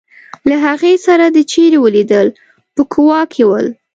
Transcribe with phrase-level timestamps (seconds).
[0.49, 2.27] له هغې سره دي چېرې ولیدل
[2.75, 3.67] په کوا کې ول.